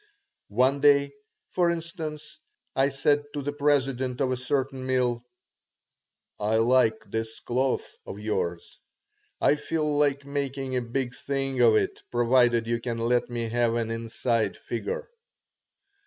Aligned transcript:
One 0.47 0.79
day, 0.81 1.13
for 1.51 1.69
instance, 1.69 2.39
I 2.75 2.89
said 2.89 3.23
to 3.35 3.43
the 3.43 3.53
president 3.53 4.19
of 4.19 4.31
a 4.31 4.35
certain 4.35 4.87
mill: 4.87 5.23
"I 6.39 6.55
like 6.55 7.05
this 7.11 7.39
cloth 7.39 7.87
of 8.07 8.17
yours. 8.19 8.79
I 9.39 9.53
feel 9.57 9.85
like 9.99 10.25
making 10.25 10.75
a 10.75 10.81
big 10.81 11.13
thing 11.13 11.61
of 11.61 11.75
it, 11.75 12.01
provided 12.11 12.65
you 12.65 12.79
can 12.81 12.97
let 12.97 13.29
me 13.29 13.49
have 13.49 13.75
an 13.75 13.91
inside 13.91 14.57
figure." 14.57 15.07